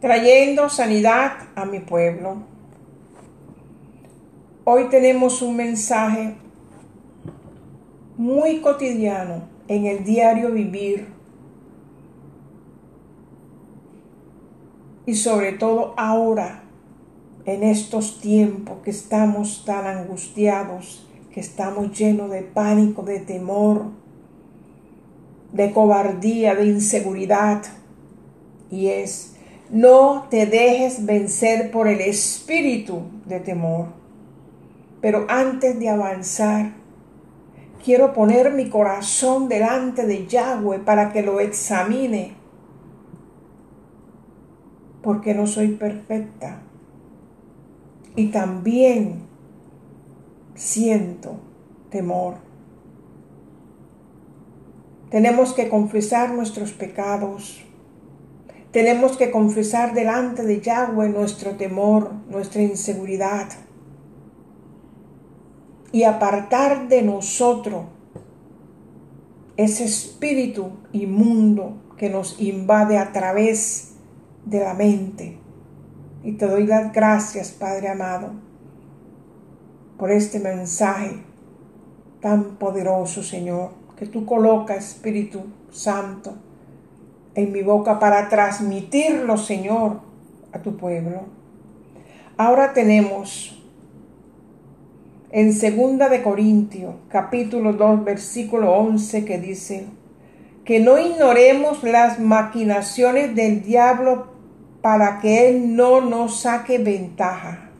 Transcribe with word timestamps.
trayendo 0.00 0.70
sanidad 0.70 1.32
a 1.54 1.66
mi 1.66 1.80
pueblo. 1.80 2.38
Hoy 4.64 4.84
tenemos 4.88 5.42
un 5.42 5.56
mensaje 5.56 6.36
muy 8.16 8.60
cotidiano 8.60 9.42
en 9.68 9.86
el 9.86 10.04
diario 10.04 10.50
vivir 10.52 11.08
y 15.06 15.14
sobre 15.14 15.52
todo 15.52 15.94
ahora, 15.96 16.62
en 17.44 17.62
estos 17.62 18.20
tiempos 18.20 18.78
que 18.84 18.90
estamos 18.90 19.64
tan 19.64 19.86
angustiados, 19.86 21.06
que 21.32 21.40
estamos 21.40 21.98
llenos 21.98 22.30
de 22.30 22.42
pánico, 22.42 23.02
de 23.02 23.18
temor, 23.20 23.86
de 25.52 25.72
cobardía, 25.72 26.54
de 26.54 26.66
inseguridad, 26.66 27.62
y 28.70 28.86
es, 28.86 29.36
no 29.70 30.26
te 30.30 30.46
dejes 30.46 31.04
vencer 31.06 31.70
por 31.70 31.86
el 31.86 32.00
espíritu 32.00 33.02
de 33.26 33.40
temor. 33.40 33.88
Pero 35.00 35.26
antes 35.28 35.78
de 35.78 35.88
avanzar, 35.88 36.72
quiero 37.84 38.12
poner 38.12 38.52
mi 38.52 38.68
corazón 38.68 39.48
delante 39.48 40.06
de 40.06 40.26
Yahweh 40.26 40.80
para 40.80 41.12
que 41.12 41.22
lo 41.22 41.40
examine, 41.40 42.34
porque 45.02 45.34
no 45.34 45.46
soy 45.46 45.68
perfecta. 45.68 46.62
Y 48.16 48.26
también 48.26 49.22
siento 50.54 51.36
temor. 51.90 52.34
Tenemos 55.10 55.52
que 55.54 55.68
confesar 55.68 56.34
nuestros 56.34 56.72
pecados. 56.72 57.64
Tenemos 58.72 59.16
que 59.16 59.30
confesar 59.30 59.94
delante 59.94 60.44
de 60.44 60.60
Yahweh 60.60 61.08
nuestro 61.08 61.56
temor, 61.56 62.12
nuestra 62.28 62.62
inseguridad. 62.62 63.48
Y 65.90 66.04
apartar 66.04 66.88
de 66.88 67.02
nosotros 67.02 67.86
ese 69.56 69.84
espíritu 69.84 70.70
inmundo 70.92 71.74
que 71.98 72.08
nos 72.08 72.40
invade 72.40 72.96
a 72.96 73.12
través 73.12 73.94
de 74.44 74.60
la 74.60 74.74
mente. 74.74 75.36
Y 76.22 76.32
te 76.32 76.46
doy 76.46 76.66
las 76.66 76.92
gracias, 76.92 77.50
Padre 77.50 77.88
amado, 77.88 78.30
por 79.98 80.10
este 80.10 80.38
mensaje 80.38 81.22
tan 82.20 82.56
poderoso, 82.56 83.22
Señor, 83.22 83.72
que 83.96 84.06
tú 84.06 84.24
colocas, 84.24 84.94
Espíritu 84.94 85.42
Santo, 85.70 86.34
en 87.42 87.52
mi 87.52 87.62
boca 87.62 87.98
para 87.98 88.28
transmitirlo, 88.28 89.36
Señor, 89.36 90.00
a 90.52 90.58
tu 90.58 90.76
pueblo. 90.76 91.22
Ahora 92.36 92.72
tenemos 92.72 93.56
en 95.30 95.52
segunda 95.52 96.08
de 96.08 96.22
Corintios, 96.22 96.94
capítulo 97.08 97.72
2, 97.72 98.04
versículo 98.04 98.72
11 98.72 99.24
que 99.24 99.38
dice 99.38 99.86
que 100.64 100.80
no 100.80 100.98
ignoremos 100.98 101.82
las 101.84 102.18
maquinaciones 102.18 103.34
del 103.34 103.62
diablo 103.62 104.28
para 104.82 105.20
que 105.20 105.48
él 105.48 105.76
no 105.76 106.00
nos 106.00 106.40
saque 106.40 106.78
ventaja. 106.78 107.70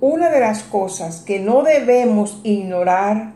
Una 0.00 0.28
de 0.30 0.40
las 0.40 0.62
cosas 0.64 1.20
que 1.20 1.38
no 1.38 1.62
debemos 1.62 2.40
ignorar 2.42 3.34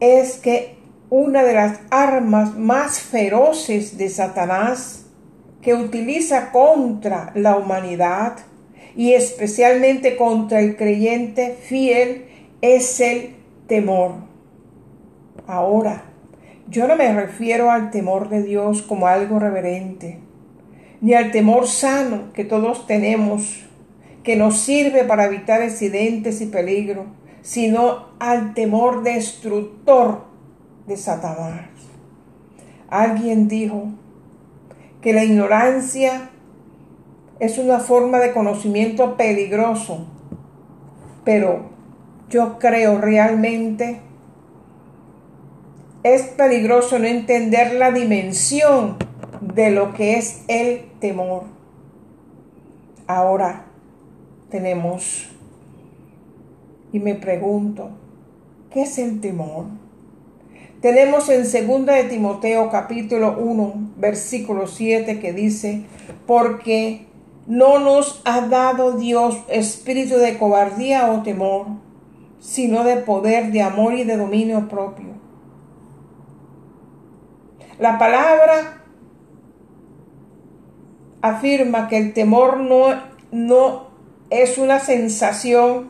es 0.00 0.36
que 0.38 0.78
una 1.16 1.44
de 1.44 1.54
las 1.54 1.78
armas 1.90 2.58
más 2.58 2.98
feroces 2.98 3.96
de 3.98 4.08
Satanás 4.08 5.06
que 5.62 5.72
utiliza 5.72 6.50
contra 6.50 7.30
la 7.36 7.56
humanidad 7.56 8.38
y 8.96 9.12
especialmente 9.12 10.16
contra 10.16 10.58
el 10.58 10.74
creyente 10.74 11.56
fiel 11.62 12.24
es 12.62 12.98
el 12.98 13.36
temor. 13.68 14.14
Ahora, 15.46 16.02
yo 16.68 16.88
no 16.88 16.96
me 16.96 17.14
refiero 17.14 17.70
al 17.70 17.92
temor 17.92 18.28
de 18.28 18.42
Dios 18.42 18.82
como 18.82 19.06
algo 19.06 19.38
reverente, 19.38 20.18
ni 21.00 21.14
al 21.14 21.30
temor 21.30 21.68
sano 21.68 22.32
que 22.32 22.44
todos 22.44 22.88
tenemos, 22.88 23.64
que 24.24 24.34
nos 24.34 24.58
sirve 24.58 25.04
para 25.04 25.26
evitar 25.26 25.62
accidentes 25.62 26.40
y 26.40 26.46
peligro, 26.46 27.06
sino 27.40 28.08
al 28.18 28.52
temor 28.54 29.04
destructor 29.04 30.33
de 30.86 30.96
Satanás. 30.96 31.68
Alguien 32.88 33.48
dijo 33.48 33.88
que 35.00 35.12
la 35.12 35.24
ignorancia 35.24 36.30
es 37.40 37.58
una 37.58 37.80
forma 37.80 38.18
de 38.18 38.32
conocimiento 38.32 39.16
peligroso, 39.16 40.06
pero 41.24 41.70
yo 42.28 42.58
creo 42.58 42.98
realmente 42.98 44.00
es 46.02 46.22
peligroso 46.22 46.98
no 46.98 47.06
entender 47.06 47.74
la 47.74 47.90
dimensión 47.90 48.96
de 49.40 49.70
lo 49.70 49.94
que 49.94 50.18
es 50.18 50.44
el 50.48 50.90
temor. 51.00 51.44
Ahora 53.06 53.66
tenemos, 54.50 55.28
y 56.92 57.00
me 57.00 57.14
pregunto, 57.14 57.90
¿qué 58.70 58.82
es 58.82 58.98
el 58.98 59.20
temor? 59.20 59.64
Tenemos 60.84 61.30
en 61.30 61.44
2 61.44 61.86
de 61.86 62.04
Timoteo 62.10 62.68
capítulo 62.68 63.38
1, 63.38 63.92
versículo 63.96 64.66
7 64.66 65.18
que 65.18 65.32
dice, 65.32 65.86
porque 66.26 67.06
no 67.46 67.78
nos 67.78 68.20
ha 68.26 68.42
dado 68.48 68.92
Dios 68.92 69.38
espíritu 69.48 70.16
de 70.16 70.36
cobardía 70.36 71.10
o 71.10 71.22
temor, 71.22 71.68
sino 72.38 72.84
de 72.84 72.98
poder, 72.98 73.50
de 73.50 73.62
amor 73.62 73.94
y 73.94 74.04
de 74.04 74.18
dominio 74.18 74.68
propio. 74.68 75.06
La 77.78 77.98
palabra 77.98 78.82
afirma 81.22 81.88
que 81.88 81.96
el 81.96 82.12
temor 82.12 82.58
no, 82.58 82.88
no 83.32 83.86
es 84.28 84.58
una 84.58 84.80
sensación 84.80 85.88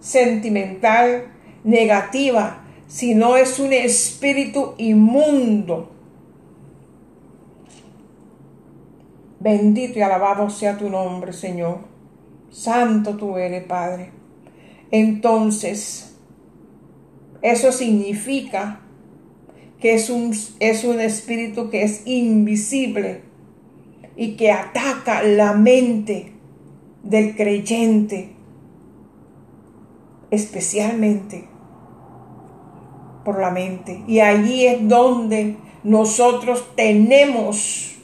sentimental 0.00 1.26
negativa, 1.62 2.60
sino 2.90 3.36
es 3.36 3.60
un 3.60 3.72
espíritu 3.72 4.74
inmundo. 4.76 5.92
Bendito 9.38 10.00
y 10.00 10.02
alabado 10.02 10.50
sea 10.50 10.76
tu 10.76 10.90
nombre, 10.90 11.32
Señor. 11.32 11.78
Santo 12.50 13.16
tú 13.16 13.38
eres, 13.38 13.62
Padre. 13.62 14.10
Entonces, 14.90 16.16
eso 17.42 17.70
significa 17.70 18.80
que 19.78 19.94
es 19.94 20.10
un, 20.10 20.34
es 20.58 20.82
un 20.82 21.00
espíritu 21.00 21.70
que 21.70 21.84
es 21.84 22.04
invisible 22.06 23.22
y 24.16 24.32
que 24.32 24.50
ataca 24.50 25.22
la 25.22 25.52
mente 25.52 26.32
del 27.04 27.36
creyente, 27.36 28.32
especialmente 30.32 31.49
por 33.24 33.38
la 33.38 33.50
mente. 33.50 34.02
Y 34.06 34.20
allí 34.20 34.66
es 34.66 34.88
donde 34.88 35.56
nosotros 35.82 36.64
tenemos 36.76 37.96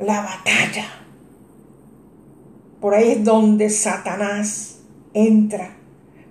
la 0.00 0.22
batalla. 0.22 0.86
Por 2.80 2.94
ahí 2.94 3.10
es 3.12 3.24
donde 3.24 3.68
Satanás 3.70 4.80
entra. 5.12 5.76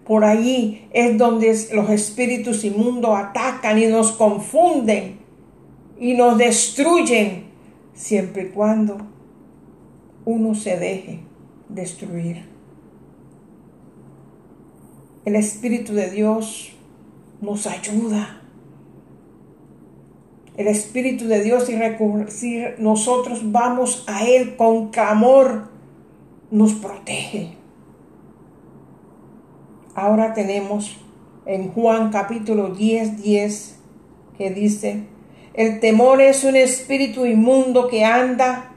Por 0.05 0.25
allí 0.25 0.87
es 0.91 1.17
donde 1.17 1.55
los 1.73 1.89
espíritus 1.91 2.65
inmundos 2.65 3.15
atacan 3.15 3.77
y 3.77 3.85
nos 3.85 4.11
confunden 4.13 5.19
y 5.99 6.15
nos 6.15 6.37
destruyen 6.37 7.43
siempre 7.93 8.43
y 8.43 8.49
cuando 8.49 8.97
uno 10.25 10.55
se 10.55 10.77
deje 10.77 11.19
destruir. 11.67 12.48
El 15.25 15.35
Espíritu 15.35 15.93
de 15.93 16.09
Dios 16.09 16.71
nos 17.41 17.67
ayuda. 17.67 18.41
El 20.57 20.67
Espíritu 20.67 21.27
de 21.27 21.41
Dios, 21.41 21.69
si 22.29 22.63
nosotros 22.79 23.51
vamos 23.51 24.03
a 24.07 24.25
Él 24.25 24.55
con 24.55 24.89
clamor, 24.89 25.69
nos 26.51 26.73
protege. 26.73 27.53
Ahora 29.95 30.33
tenemos 30.33 30.97
en 31.45 31.69
Juan 31.71 32.11
capítulo 32.11 32.69
10, 32.69 33.21
10, 33.21 33.79
que 34.37 34.51
dice, 34.51 35.03
el 35.53 35.79
temor 35.79 36.21
es 36.21 36.43
un 36.43 36.55
espíritu 36.55 37.25
inmundo 37.25 37.87
que 37.87 38.05
anda 38.05 38.71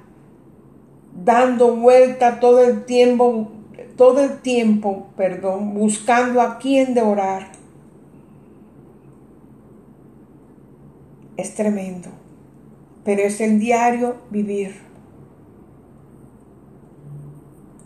dando 1.14 1.76
vuelta 1.76 2.40
todo 2.40 2.62
el 2.64 2.84
tiempo, 2.84 3.52
todo 4.02 4.24
el 4.24 4.40
tiempo, 4.40 5.06
perdón, 5.16 5.74
buscando 5.74 6.40
a 6.40 6.58
quien 6.58 6.92
devorar. 6.92 7.52
Es 11.36 11.54
tremendo. 11.54 12.08
pero 13.04 13.22
es 13.22 13.40
el 13.40 13.60
diario 13.60 14.16
vivir. 14.28 14.74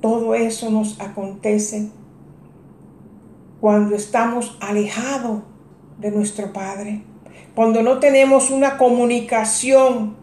Todo 0.01 0.35
eso 0.35 0.71
nos 0.71 0.99
acontece 1.03 1.91
cuando 3.61 3.95
estamos 3.95 4.57
alejados 4.63 5.43
de 5.99 6.13
nuestro 6.13 6.51
Padre, 6.51 7.03
cuando 7.55 7.83
no 7.83 7.99
tenemos 7.99 8.51
una 8.51 8.79
comunicación, 8.79 10.17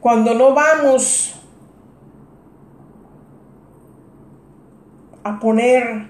cuando 0.00 0.34
no 0.34 0.54
vamos 0.54 1.37
a 5.28 5.40
poner 5.40 6.08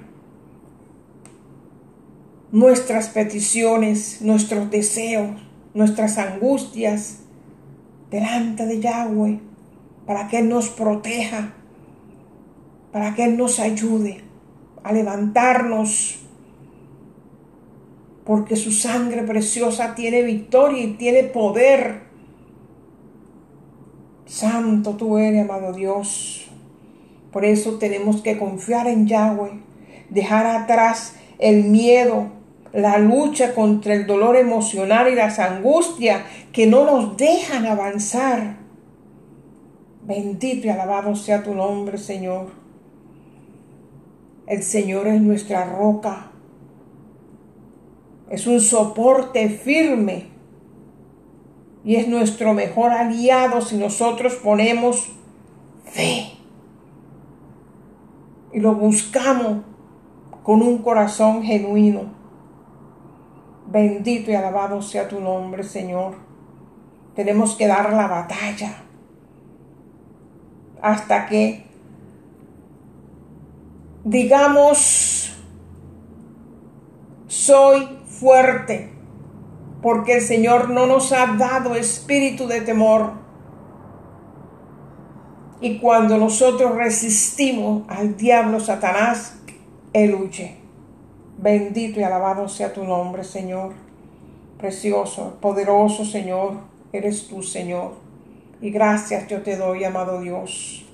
nuestras 2.53 3.09
peticiones, 3.09 4.23
nuestros 4.23 4.70
deseos, 4.70 5.31
nuestras 5.75 6.19
angustias 6.19 7.20
delante 8.11 8.67
de 8.67 8.81
Yahweh, 8.81 9.41
para 10.06 10.29
que 10.29 10.38
Él 10.38 10.49
nos 10.49 10.70
proteja, 10.70 11.55
para 12.93 13.15
que 13.15 13.25
Él 13.25 13.37
nos 13.37 13.59
ayude 13.59 14.23
a 14.82 14.93
levantarnos, 14.93 16.21
porque 18.25 18.56
su 18.56 18.73
sangre 18.73 19.23
preciosa 19.23 19.94
tiene 19.94 20.23
victoria 20.23 20.85
y 20.85 20.94
tiene 20.94 21.25
poder. 21.25 22.03
Santo 24.26 24.94
tú 24.97 25.19
eres, 25.19 25.49
amado 25.49 25.73
Dios. 25.73 26.48
Por 27.38 27.44
eso 27.44 27.79
tenemos 27.79 28.20
que 28.20 28.37
confiar 28.37 28.88
en 28.88 29.06
Yahweh, 29.06 29.61
dejar 30.11 30.44
atrás 30.44 31.14
el 31.38 31.67
miedo, 31.67 32.32
la 32.73 32.99
lucha 32.99 33.55
contra 33.55 33.94
el 33.94 34.08
dolor 34.08 34.35
emocional 34.35 35.06
y 35.08 35.14
las 35.14 35.38
angustias 35.38 36.23
que 36.50 36.67
no 36.67 36.85
nos 36.85 37.17
dejan 37.17 37.64
avanzar. 37.64 38.56
Bendito 40.02 40.67
y 40.67 40.70
alabado 40.70 41.14
sea 41.14 41.44
tu 41.44 41.55
nombre, 41.55 41.96
Señor. 41.96 42.49
El 44.49 44.64
Señor 44.64 45.06
es 45.06 45.20
nuestra 45.20 45.64
roca. 45.64 46.32
Es 48.31 48.49
un 48.49 48.61
soporte 48.61 49.49
firme. 49.49 50.26
Y 51.85 51.94
es 51.94 52.08
nuestro 52.08 52.52
mejor 52.52 52.90
aliado 52.90 53.61
si 53.61 53.76
nosotros 53.76 54.35
ponemos 54.43 55.12
fe. 55.85 56.38
Y 58.58 58.60
lo 58.60 58.75
buscamos 58.75 59.58
con 60.43 60.62
un 60.62 60.78
corazón 60.78 61.44
genuino. 61.44 62.06
Bendito 63.69 64.32
y 64.32 64.34
alabado 64.34 64.82
sea 64.82 65.06
tu 65.06 65.20
nombre, 65.20 65.62
Señor. 65.62 66.14
Tenemos 67.14 67.55
que 67.55 67.69
dar 67.69 67.93
la 67.93 68.08
batalla 68.08 68.82
hasta 70.82 71.26
que 71.26 71.66
digamos, 74.02 75.40
soy 77.28 78.00
fuerte, 78.06 78.90
porque 79.82 80.16
el 80.16 80.20
Señor 80.20 80.69
no 80.70 80.87
nos 80.87 81.12
ha 81.12 81.28
dado 81.37 81.76
espíritu 81.76 82.49
de 82.49 82.62
temor. 82.62 83.12
Y 85.60 85.78
cuando 85.78 86.19
nosotros 86.19 86.75
resistimos 86.76 87.82
al 87.88 88.16
diablo 88.16 88.60
Satanás, 88.60 89.38
él 89.93 90.14
huye. 90.14 90.56
Bendito 91.38 92.00
y 92.00 92.02
alabado 92.02 92.49
sea 92.49 92.72
tu 92.72 92.84
nombre, 92.84 93.25
Señor. 93.25 93.72
Precioso, 94.58 95.38
poderoso 95.40 96.05
Señor, 96.05 96.55
eres 96.93 97.28
tú, 97.28 97.43
Señor. 97.43 97.93
Y 98.60 98.70
gracias 98.70 99.28
yo 99.28 99.43
te 99.43 99.56
doy, 99.56 99.84
amado 99.84 100.20
Dios. 100.20 100.84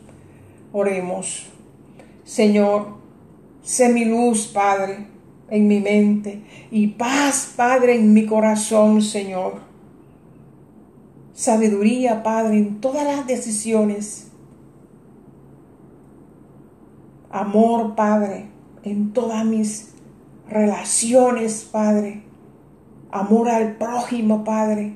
Oremos. 0.72 1.46
Señor, 2.24 2.88
sé 3.62 3.88
mi 3.90 4.04
luz, 4.04 4.46
Padre, 4.48 5.06
en 5.50 5.68
mi 5.68 5.80
mente 5.80 6.42
y 6.70 6.88
paz, 6.88 7.52
Padre, 7.56 7.96
en 7.96 8.12
mi 8.12 8.26
corazón, 8.26 9.02
Señor. 9.02 9.60
Sabiduría, 11.34 12.22
Padre, 12.22 12.58
en 12.58 12.80
todas 12.80 13.04
las 13.04 13.26
decisiones. 13.26 14.28
Amor, 17.34 17.96
Padre, 17.96 18.46
en 18.84 19.12
todas 19.12 19.44
mis 19.44 19.92
relaciones, 20.48 21.68
Padre. 21.68 22.22
Amor 23.10 23.48
al 23.48 23.74
prójimo, 23.76 24.44
Padre. 24.44 24.94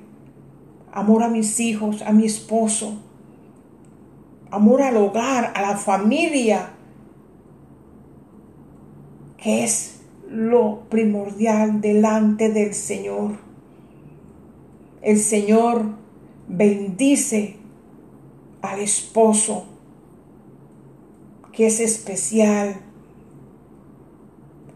Amor 0.92 1.24
a 1.24 1.28
mis 1.30 1.58
hijos, 1.58 2.00
a 2.02 2.12
mi 2.12 2.26
esposo. 2.26 3.02
Amor 4.52 4.82
al 4.82 4.98
hogar, 4.98 5.52
a 5.56 5.62
la 5.62 5.76
familia, 5.76 6.70
que 9.36 9.64
es 9.64 10.02
lo 10.30 10.82
primordial 10.88 11.80
delante 11.80 12.52
del 12.52 12.72
Señor. 12.72 13.32
El 15.02 15.18
Señor 15.18 15.86
bendice 16.46 17.56
al 18.62 18.78
esposo, 18.78 19.64
que 21.58 21.66
es 21.66 21.80
especial 21.80 22.76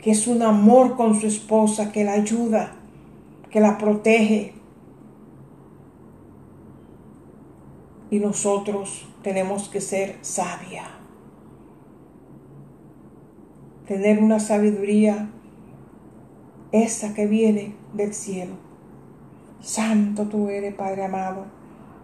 que 0.00 0.11
es 0.11 0.26
un 0.26 0.43
amor 0.43 0.96
con 0.96 1.14
su 1.14 1.29
esposa, 1.29 1.93
que 1.93 2.02
la 2.02 2.14
ayuda, 2.14 2.75
que 3.50 3.61
la 3.61 3.79
protege. 3.79 4.55
Y 8.11 8.19
nosotros 8.19 9.06
tenemos 9.23 9.69
que 9.69 9.81
ser 9.81 10.19
sabia, 10.23 10.87
tener 13.87 14.20
una 14.20 14.40
sabiduría, 14.40 15.31
esa 16.73 17.14
que 17.14 17.29
viene 17.29 17.76
del 17.93 18.12
cielo. 18.12 18.55
Santo 19.61 20.25
tú 20.25 20.49
eres, 20.49 20.75
Padre 20.75 21.05
amado. 21.05 21.46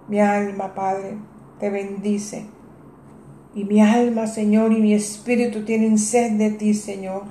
Mi 0.07 0.21
alma, 0.21 0.73
Padre, 0.73 1.19
te 1.59 1.69
bendice. 1.69 2.58
Y 3.59 3.65
mi 3.65 3.81
alma, 3.81 4.29
Señor, 4.29 4.73
y 4.73 4.81
mi 4.81 4.95
espíritu 4.95 5.65
tienen 5.65 5.99
sed 5.99 6.39
de 6.39 6.53
ti, 6.53 6.75
Señor. 6.75 7.25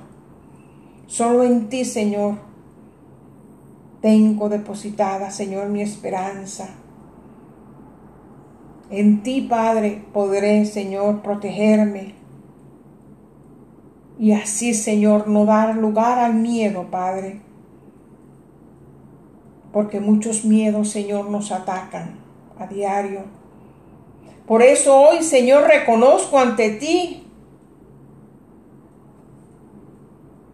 Solo 1.06 1.42
en 1.42 1.70
ti, 1.70 1.86
Señor, 1.86 2.34
tengo 4.02 4.50
depositada, 4.50 5.30
Señor, 5.30 5.70
mi 5.70 5.80
esperanza. 5.80 6.68
En 8.90 9.22
ti, 9.22 9.40
Padre, 9.40 10.04
podré, 10.12 10.66
Señor, 10.66 11.22
protegerme. 11.22 12.12
Y 14.18 14.32
así, 14.32 14.74
Señor, 14.74 15.28
no 15.28 15.46
dar 15.46 15.76
lugar 15.76 16.18
al 16.18 16.34
miedo, 16.34 16.90
Padre. 16.90 17.40
Porque 19.72 19.98
muchos 19.98 20.44
miedos, 20.44 20.90
Señor, 20.90 21.30
nos 21.30 21.52
atacan 21.52 22.18
a 22.58 22.66
diario. 22.66 23.37
Por 24.48 24.62
eso 24.62 24.98
hoy, 24.98 25.22
Señor, 25.22 25.68
reconozco 25.68 26.38
ante 26.38 26.70
ti 26.70 27.22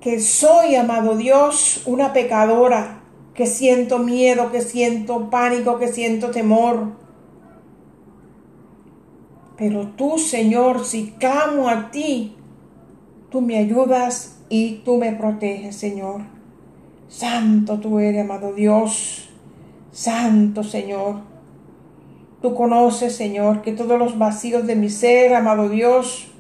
que 0.01 0.21
soy, 0.21 0.75
amado 0.75 1.17
Dios, 1.17 1.83
una 1.87 2.13
pecadora, 2.13 3.05
que 3.35 3.47
siento 3.47 4.01
miedo, 4.01 4.51
que 4.51 4.61
siento 4.61 5.31
pánico, 5.31 5.79
que 5.79 5.89
siento 5.89 6.33
temor. 6.33 6.89
Pero 9.57 9.87
tú, 9.97 10.19
Señor, 10.19 10.85
si 10.85 11.13
clamo 11.13 11.69
a 11.69 11.93
ti, 11.93 12.37
tú 13.31 13.41
me 13.41 13.57
ayudas 13.59 14.41
y 14.49 14.83
tú 14.85 14.97
me 14.97 15.13
proteges, 15.13 15.77
Señor. 15.77 16.23
Santo 17.09 17.79
tú 17.79 18.01
eres, 18.01 18.25
amado 18.25 18.53
Dios. 18.53 19.31
Santo, 19.93 20.65
Señor. 20.65 21.34
Tú 22.45 22.55
conoces, 22.55 23.17
Señor, 23.17 23.63
que 23.63 23.73
todos 23.73 23.99
los 23.99 24.19
vacíos 24.19 24.67
de 24.67 24.77
mi 24.77 24.91
ser, 24.91 25.33
amado 25.33 25.71
Dios, 25.71 26.31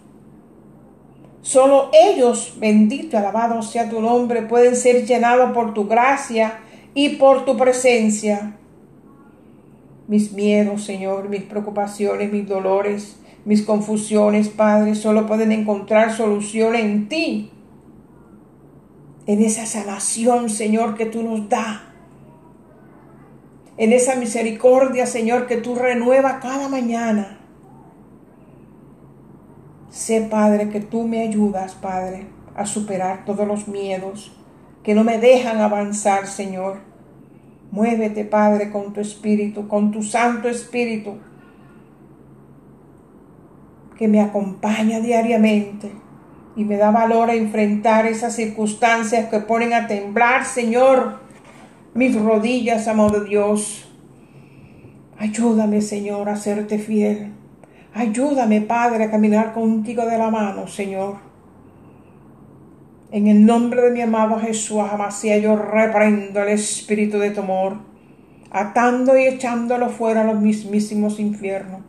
Solo 1.40 1.88
ellos, 1.94 2.56
bendito, 2.58 3.16
alabado 3.16 3.62
sea 3.62 3.88
tu 3.88 4.02
nombre, 4.02 4.42
pueden 4.42 4.76
ser 4.76 5.06
llenados 5.06 5.52
por 5.52 5.72
tu 5.72 5.88
gracia 5.88 6.58
y 6.92 7.16
por 7.16 7.46
tu 7.46 7.56
presencia. 7.56 8.58
Mis 10.06 10.32
miedos, 10.32 10.84
Señor, 10.84 11.30
mis 11.30 11.42
preocupaciones, 11.44 12.30
mis 12.30 12.46
dolores, 12.46 13.16
mis 13.46 13.62
confusiones, 13.62 14.50
Padre, 14.50 14.94
solo 14.96 15.26
pueden 15.26 15.52
encontrar 15.52 16.14
solución 16.14 16.74
en 16.74 17.08
ti. 17.08 17.50
En 19.26 19.42
esa 19.42 19.64
sanación, 19.64 20.50
Señor, 20.50 20.96
que 20.96 21.06
tú 21.06 21.22
nos 21.22 21.48
das. 21.48 21.93
En 23.76 23.92
esa 23.92 24.14
misericordia, 24.16 25.06
Señor, 25.06 25.46
que 25.46 25.56
tú 25.56 25.74
renuevas 25.74 26.40
cada 26.40 26.68
mañana. 26.68 27.38
Sé, 29.90 30.22
Padre, 30.22 30.68
que 30.68 30.80
tú 30.80 31.06
me 31.06 31.22
ayudas, 31.22 31.74
Padre, 31.74 32.26
a 32.54 32.66
superar 32.66 33.24
todos 33.24 33.46
los 33.46 33.68
miedos 33.68 34.32
que 34.84 34.94
no 34.94 35.02
me 35.02 35.18
dejan 35.18 35.60
avanzar, 35.60 36.26
Señor. 36.26 36.78
Muévete, 37.70 38.24
Padre, 38.24 38.70
con 38.70 38.92
tu 38.92 39.00
Espíritu, 39.00 39.66
con 39.66 39.90
tu 39.90 40.02
Santo 40.02 40.48
Espíritu, 40.48 41.16
que 43.98 44.06
me 44.06 44.20
acompaña 44.20 45.00
diariamente 45.00 45.90
y 46.54 46.64
me 46.64 46.76
da 46.76 46.90
valor 46.90 47.30
a 47.30 47.34
enfrentar 47.34 48.06
esas 48.06 48.36
circunstancias 48.36 49.28
que 49.28 49.40
ponen 49.40 49.72
a 49.72 49.86
temblar, 49.86 50.44
Señor, 50.44 51.23
mis 51.94 52.20
rodillas, 52.20 52.88
amado 52.88 53.24
Dios. 53.24 53.88
Ayúdame, 55.18 55.80
Señor, 55.80 56.28
a 56.28 56.36
serte 56.36 56.78
fiel. 56.78 57.32
Ayúdame, 57.94 58.60
Padre, 58.60 59.04
a 59.04 59.10
caminar 59.10 59.54
contigo 59.54 60.04
de 60.04 60.18
la 60.18 60.30
mano, 60.30 60.66
Señor. 60.66 61.16
En 63.12 63.28
el 63.28 63.46
nombre 63.46 63.80
de 63.82 63.90
mi 63.92 64.00
amado 64.00 64.40
Jesús, 64.40 64.82
jamás 64.90 65.22
yo 65.22 65.54
reprendo 65.54 66.42
el 66.42 66.48
espíritu 66.48 67.20
de 67.20 67.30
temor, 67.30 67.78
atando 68.50 69.16
y 69.16 69.26
echándolo 69.26 69.88
fuera 69.88 70.22
a 70.22 70.24
los 70.24 70.40
mismísimos 70.40 71.20
infiernos. 71.20 71.82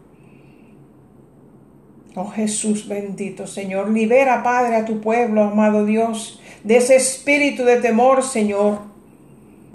Oh 2.15 2.27
Jesús 2.27 2.87
bendito, 2.87 3.47
Señor, 3.47 3.89
libera, 3.89 4.43
Padre, 4.43 4.75
a 4.75 4.85
tu 4.85 5.01
pueblo, 5.01 5.45
amado 5.45 5.83
Dios, 5.83 6.39
de 6.63 6.77
ese 6.77 6.95
espíritu 6.95 7.65
de 7.65 7.77
temor, 7.77 8.21
Señor. 8.21 8.94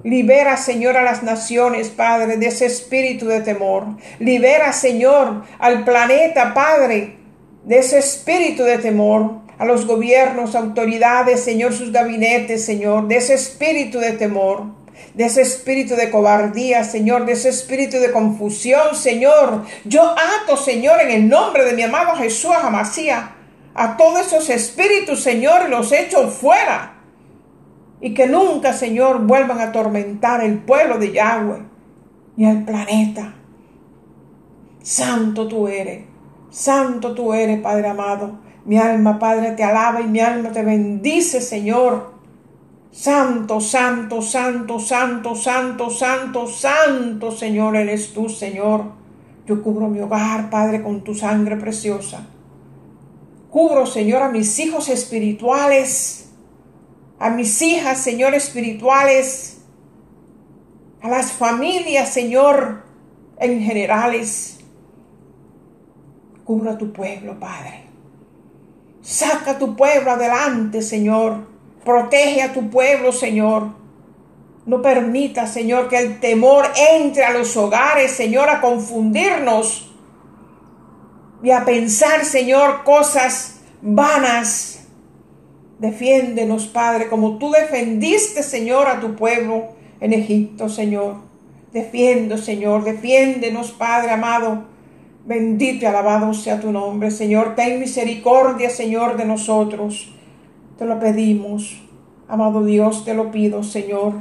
Libera, 0.02 0.56
Señor, 0.56 0.96
a 0.96 1.02
las 1.02 1.22
naciones, 1.22 1.88
Padre, 1.88 2.36
de 2.36 2.46
ese 2.46 2.66
espíritu 2.66 3.26
de 3.26 3.40
temor. 3.40 3.84
Libera, 4.18 4.72
Señor, 4.72 5.44
al 5.58 5.84
planeta, 5.84 6.54
Padre, 6.54 7.16
de 7.64 7.78
ese 7.78 7.98
espíritu 7.98 8.64
de 8.64 8.78
temor. 8.78 9.40
A 9.58 9.66
los 9.66 9.86
gobiernos, 9.86 10.54
autoridades, 10.54 11.40
Señor, 11.40 11.74
sus 11.74 11.92
gabinetes, 11.92 12.64
Señor, 12.64 13.08
de 13.08 13.16
ese 13.16 13.34
espíritu 13.34 13.98
de 13.98 14.12
temor 14.12 14.80
de 15.14 15.24
ese 15.24 15.42
espíritu 15.42 15.96
de 15.96 16.10
cobardía, 16.10 16.84
Señor, 16.84 17.26
de 17.26 17.32
ese 17.32 17.48
espíritu 17.48 17.98
de 17.98 18.12
confusión, 18.12 18.94
Señor. 18.94 19.64
Yo 19.84 20.02
ato, 20.02 20.56
Señor, 20.56 21.00
en 21.00 21.10
el 21.10 21.28
nombre 21.28 21.64
de 21.64 21.72
mi 21.72 21.82
amado 21.82 22.16
Jesús 22.16 22.52
Amasía, 22.54 23.32
a 23.74 23.96
todos 23.96 24.26
esos 24.26 24.48
espíritus, 24.50 25.22
Señor, 25.22 25.68
los 25.68 25.92
echo 25.92 26.28
fuera. 26.28 26.99
Y 28.00 28.14
que 28.14 28.26
nunca, 28.26 28.72
Señor, 28.72 29.26
vuelvan 29.26 29.60
a 29.60 29.64
atormentar 29.64 30.42
el 30.42 30.58
pueblo 30.58 30.98
de 30.98 31.12
Yahweh 31.12 31.62
ni 32.36 32.46
al 32.46 32.64
planeta. 32.64 33.34
Santo 34.82 35.46
tú 35.46 35.68
eres, 35.68 36.04
santo 36.48 37.14
tú 37.14 37.34
eres, 37.34 37.60
Padre 37.60 37.88
amado. 37.88 38.38
Mi 38.64 38.78
alma, 38.78 39.18
Padre, 39.18 39.52
te 39.52 39.64
alaba 39.64 40.00
y 40.00 40.06
mi 40.06 40.20
alma 40.20 40.50
te 40.52 40.62
bendice, 40.62 41.40
Señor. 41.40 42.12
Santo, 42.90 43.60
santo, 43.60 44.20
santo, 44.20 44.80
santo, 44.80 45.34
santo, 45.34 45.90
santo, 45.90 46.46
santo, 46.46 47.30
Señor, 47.30 47.76
eres 47.76 48.12
tú, 48.12 48.28
Señor. 48.28 48.84
Yo 49.46 49.62
cubro 49.62 49.88
mi 49.88 50.00
hogar, 50.00 50.50
Padre, 50.50 50.82
con 50.82 51.02
tu 51.02 51.14
sangre 51.14 51.56
preciosa. 51.56 52.26
Cubro, 53.50 53.86
Señor, 53.86 54.22
a 54.22 54.28
mis 54.28 54.58
hijos 54.58 54.88
espirituales, 54.88 56.19
a 57.20 57.30
mis 57.30 57.62
hijas, 57.62 58.02
Señor, 58.02 58.34
espirituales, 58.34 59.58
a 61.00 61.08
las 61.08 61.30
familias, 61.30 62.12
Señor, 62.12 62.82
en 63.38 63.62
generales. 63.62 64.58
Cubro 66.44 66.72
a 66.72 66.78
tu 66.78 66.92
pueblo, 66.92 67.38
Padre. 67.38 67.84
Saca 69.02 69.52
a 69.52 69.58
tu 69.58 69.76
pueblo 69.76 70.10
adelante, 70.10 70.82
Señor 70.82 71.50
Protege 71.84 72.42
a 72.42 72.52
tu 72.52 72.68
pueblo, 72.68 73.12
Señor. 73.12 73.68
No 74.66 74.82
permita, 74.82 75.46
Señor, 75.46 75.88
que 75.88 75.98
el 75.98 76.20
temor 76.20 76.66
entre 76.92 77.24
a 77.24 77.32
los 77.32 77.56
hogares, 77.56 78.12
Señor, 78.12 78.50
a 78.50 78.60
confundirnos 78.60 79.90
y 81.42 81.50
a 81.50 81.64
pensar, 81.64 82.24
Señor, 82.24 82.84
cosas 82.84 83.60
vanas. 83.80 84.79
Defiéndenos, 85.80 86.66
Padre, 86.66 87.08
como 87.08 87.38
tú 87.38 87.50
defendiste, 87.52 88.42
Señor, 88.42 88.86
a 88.86 89.00
tu 89.00 89.16
pueblo 89.16 89.68
en 90.00 90.12
Egipto, 90.12 90.68
Señor. 90.68 91.16
Defiendo, 91.72 92.36
Señor, 92.36 92.84
defiéndenos, 92.84 93.70
Padre 93.72 94.10
amado. 94.10 94.64
Bendito 95.24 95.84
y 95.84 95.88
alabado 95.88 96.34
sea 96.34 96.60
tu 96.60 96.70
nombre, 96.70 97.10
Señor. 97.10 97.54
Ten 97.54 97.80
misericordia, 97.80 98.68
Señor, 98.68 99.16
de 99.16 99.24
nosotros. 99.24 100.14
Te 100.78 100.84
lo 100.84 101.00
pedimos, 101.00 101.82
amado 102.28 102.62
Dios, 102.62 103.06
te 103.06 103.14
lo 103.14 103.30
pido, 103.30 103.62
Señor. 103.62 104.12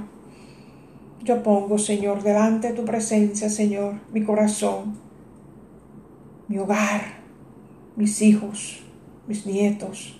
Yo 1.23 1.43
pongo, 1.43 1.77
Señor, 1.77 2.23
delante 2.23 2.69
de 2.69 2.73
tu 2.73 2.85
presencia, 2.85 3.49
Señor, 3.49 3.95
mi 4.13 4.23
corazón, 4.23 4.97
mi 6.47 6.57
hogar, 6.57 7.01
mis 7.97 8.21
hijos, 8.21 8.81
mis 9.27 9.45
nietos, 9.45 10.18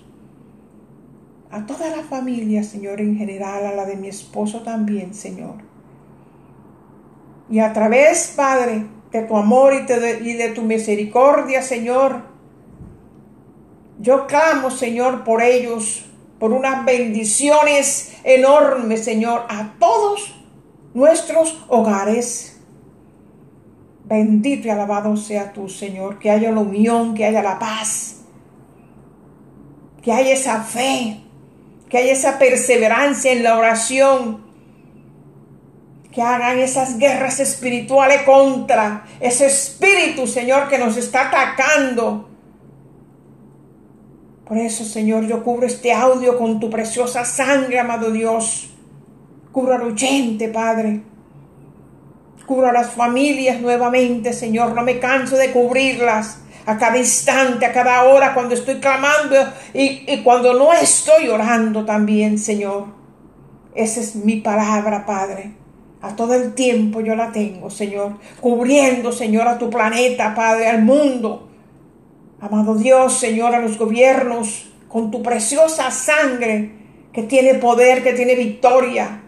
a 1.50 1.66
toda 1.66 1.94
la 1.94 2.02
familia, 2.04 2.62
Señor, 2.62 3.00
en 3.00 3.16
general, 3.16 3.66
a 3.66 3.74
la 3.74 3.84
de 3.84 3.96
mi 3.96 4.08
esposo 4.08 4.60
también, 4.60 5.14
Señor. 5.14 5.56
Y 7.48 7.58
a 7.58 7.72
través, 7.72 8.32
Padre, 8.36 8.86
de 9.10 9.22
tu 9.22 9.36
amor 9.36 9.74
y 9.74 9.84
de, 9.84 10.20
y 10.22 10.34
de 10.34 10.50
tu 10.50 10.62
misericordia, 10.62 11.62
Señor, 11.62 12.22
yo 13.98 14.26
clamo, 14.26 14.70
Señor, 14.70 15.24
por 15.24 15.42
ellos, 15.42 16.06
por 16.38 16.52
unas 16.52 16.84
bendiciones 16.84 18.14
enormes, 18.22 19.04
Señor, 19.04 19.44
a 19.48 19.74
todos 19.78 20.40
nuestros 20.94 21.64
hogares. 21.68 22.60
Bendito 24.04 24.68
y 24.68 24.70
alabado 24.70 25.16
sea 25.16 25.52
tú, 25.52 25.68
Señor, 25.68 26.18
que 26.18 26.30
haya 26.30 26.50
la 26.50 26.60
unión, 26.60 27.14
que 27.14 27.24
haya 27.24 27.42
la 27.42 27.58
paz, 27.58 28.22
que 30.02 30.12
haya 30.12 30.32
esa 30.32 30.62
fe, 30.62 31.20
que 31.90 31.98
haya 31.98 32.12
esa 32.12 32.38
perseverancia 32.38 33.32
en 33.32 33.42
la 33.42 33.58
oración, 33.58 34.48
que 36.10 36.22
hagan 36.22 36.58
esas 36.58 36.98
guerras 36.98 37.38
espirituales 37.40 38.22
contra 38.22 39.04
ese 39.20 39.46
espíritu, 39.46 40.26
Señor, 40.26 40.68
que 40.68 40.78
nos 40.78 40.96
está 40.96 41.28
atacando 41.28 42.30
por 44.50 44.58
eso, 44.58 44.84
Señor, 44.84 45.28
yo 45.28 45.44
cubro 45.44 45.64
este 45.64 45.92
audio 45.92 46.36
con 46.36 46.58
tu 46.58 46.68
preciosa 46.70 47.24
sangre, 47.24 47.78
amado 47.78 48.10
Dios. 48.10 48.68
Cubro 49.52 49.74
al 49.74 49.82
oyente, 49.82 50.48
Padre. 50.48 51.02
Cubro 52.46 52.68
a 52.68 52.72
las 52.72 52.90
familias 52.90 53.60
nuevamente, 53.60 54.32
Señor. 54.32 54.74
No 54.74 54.82
me 54.82 54.98
canso 54.98 55.36
de 55.36 55.52
cubrirlas 55.52 56.40
a 56.70 56.78
cada 56.78 56.98
instante, 56.98 57.66
a 57.66 57.72
cada 57.72 58.04
hora, 58.04 58.34
cuando 58.34 58.54
estoy 58.54 58.76
clamando 58.76 59.36
y, 59.74 60.04
y 60.06 60.22
cuando 60.22 60.54
no 60.54 60.72
estoy 60.72 61.28
orando 61.28 61.84
también, 61.84 62.38
Señor. 62.38 62.86
Esa 63.74 64.00
es 64.00 64.16
mi 64.16 64.36
palabra, 64.36 65.06
Padre. 65.06 65.52
A 66.02 66.16
todo 66.16 66.34
el 66.34 66.54
tiempo 66.54 67.00
yo 67.00 67.14
la 67.14 67.30
tengo, 67.32 67.70
Señor. 67.70 68.14
Cubriendo, 68.40 69.12
Señor, 69.12 69.46
a 69.48 69.58
tu 69.58 69.68
planeta, 69.68 70.34
Padre, 70.34 70.68
al 70.68 70.82
mundo 70.82 71.50
Amado 72.40 72.74
Dios, 72.74 73.18
Señor, 73.18 73.54
a 73.54 73.60
los 73.60 73.76
gobiernos, 73.76 74.70
con 74.88 75.10
tu 75.10 75.22
preciosa 75.22 75.90
sangre 75.90 76.70
que 77.12 77.24
tiene 77.24 77.54
poder, 77.54 78.02
que 78.02 78.14
tiene 78.14 78.34
victoria, 78.34 79.20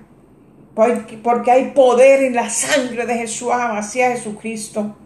porque 0.74 1.50
hay 1.50 1.72
poder 1.72 2.22
en 2.22 2.34
la 2.34 2.48
sangre 2.48 3.04
de 3.04 3.16
Jesús, 3.16 3.50
hacia 3.52 4.12
Jesucristo. 4.12 4.96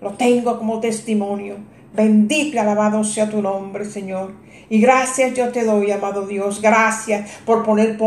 Lo 0.00 0.12
tengo 0.12 0.58
como 0.58 0.78
testimonio. 0.78 1.56
Bendito 1.96 2.56
y 2.56 2.58
alabado 2.58 3.02
sea 3.04 3.30
tu 3.30 3.40
nombre, 3.42 3.84
Señor. 3.84 4.34
Y 4.68 4.80
gracias 4.80 5.34
yo 5.34 5.50
te 5.50 5.64
doy, 5.64 5.90
amado 5.90 6.26
Dios. 6.26 6.60
Gracias 6.60 7.30
por 7.44 7.64
poner 7.64 7.98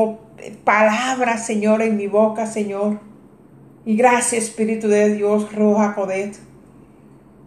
palabras, 0.64 1.46
Señor, 1.46 1.82
en 1.82 1.98
mi 1.98 2.08
boca, 2.08 2.46
Señor. 2.46 3.00
Y 3.86 3.96
gracias, 3.96 4.44
Espíritu 4.44 4.88
de 4.88 5.16
Dios, 5.16 5.54
Roja 5.54 5.96
Codet. 5.96 6.38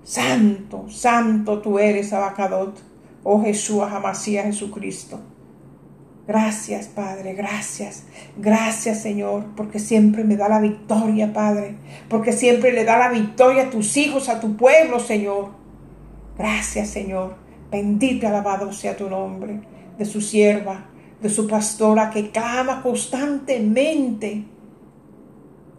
Santo, 0.03 0.87
santo 0.89 1.61
tú 1.61 1.79
eres, 1.79 2.13
Abacadot, 2.13 2.77
oh 3.23 3.41
Jesús, 3.43 3.83
Amasía 3.83 4.43
Jesucristo. 4.43 5.21
Gracias, 6.27 6.87
Padre, 6.87 7.35
gracias. 7.35 8.05
Gracias, 8.37 9.03
Señor, 9.03 9.45
porque 9.57 9.79
siempre 9.79 10.25
me 10.25 10.37
da 10.37 10.49
la 10.49 10.61
victoria, 10.61 11.33
Padre. 11.33 11.77
Porque 12.09 12.33
siempre 12.33 12.73
le 12.73 12.85
da 12.85 12.97
la 12.97 13.11
victoria 13.11 13.65
a 13.65 13.71
tus 13.71 13.97
hijos, 13.97 14.29
a 14.29 14.41
tu 14.41 14.57
pueblo, 14.57 15.01
Señor. 15.01 15.62
Gracias, 16.43 16.89
Señor. 16.89 17.37
Bendito 17.71 18.27
y 18.27 18.29
alabado 18.29 18.73
sea 18.73 18.97
tu 18.97 19.09
nombre, 19.09 19.61
de 19.97 20.05
su 20.05 20.21
sierva, 20.21 20.87
de 21.21 21.31
su 21.31 21.47
pastora 21.47 22.11
que 22.11 22.33
clama 22.33 22.83
constantemente. 22.83 24.43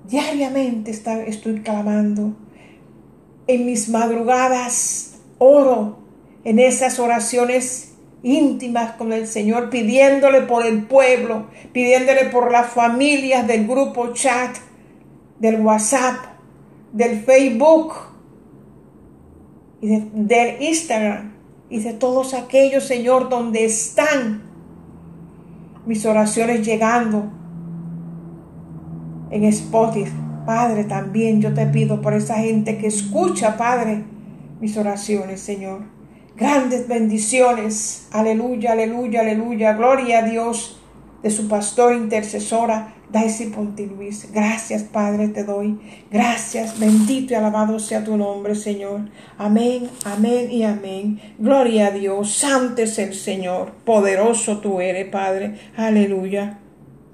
Diariamente 0.07 0.91
está, 0.91 1.21
estoy 1.21 1.59
clamando 1.59 2.37
en 3.45 3.65
mis 3.65 3.89
madrugadas 3.89 5.19
oro 5.37 5.99
en 6.45 6.59
esas 6.59 6.97
oraciones 6.97 7.95
íntimas 8.23 8.93
con 8.93 9.11
el 9.11 9.27
Señor, 9.27 9.69
pidiéndole 9.69 10.43
por 10.43 10.65
el 10.65 10.83
pueblo, 10.83 11.47
pidiéndole 11.73 12.29
por 12.29 12.53
las 12.53 12.67
familias 12.67 13.45
del 13.47 13.67
grupo 13.67 14.13
chat 14.13 14.55
del 15.39 15.59
WhatsApp, 15.59 16.23
del 16.93 17.19
Facebook 17.19 18.12
y 19.83 19.87
del 19.89 20.61
Instagram 20.61 21.33
y 21.69 21.79
de 21.79 21.91
todos 21.91 22.33
aquellos, 22.33 22.85
Señor, 22.85 23.27
donde 23.27 23.65
están 23.65 24.43
mis 25.85 26.05
oraciones 26.05 26.65
llegando 26.65 27.29
en 29.29 29.43
Spotify. 29.43 30.13
Padre, 30.45 30.85
también 30.85 31.41
yo 31.41 31.53
te 31.53 31.65
pido 31.65 32.01
por 32.01 32.13
esa 32.13 32.35
gente 32.35 32.77
que 32.77 32.87
escucha, 32.87 33.57
Padre, 33.57 34.05
mis 34.61 34.77
oraciones, 34.77 35.41
Señor. 35.41 35.81
Grandes 36.37 36.87
bendiciones. 36.87 38.07
Aleluya, 38.13 38.71
aleluya, 38.71 39.19
aleluya. 39.19 39.73
Gloria 39.73 40.19
a 40.19 40.21
Dios 40.21 40.81
de 41.23 41.31
su 41.31 41.47
pastor 41.47 41.95
intercesora, 41.95 42.93
Daisy 43.09 43.45
Pontiluis. 43.45 44.31
Gracias, 44.33 44.83
Padre, 44.83 45.29
te 45.29 45.43
doy. 45.43 45.79
Gracias, 46.11 46.79
bendito 46.79 47.33
y 47.33 47.35
alabado 47.35 47.79
sea 47.79 48.03
tu 48.03 48.17
nombre, 48.17 48.53
Señor. 48.55 49.09
Amén, 49.37 49.89
amén 50.03 50.51
y 50.51 50.63
amén. 50.63 51.21
Gloria 51.39 51.87
a 51.87 51.91
Dios. 51.91 52.33
Santo 52.33 52.81
es 52.81 52.99
el 52.99 53.13
Señor. 53.13 53.71
Poderoso 53.85 54.57
tú 54.59 54.81
eres, 54.81 55.09
Padre. 55.09 55.57
Aleluya. 55.77 56.59